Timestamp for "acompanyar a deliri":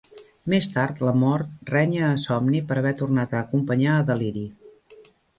3.43-4.47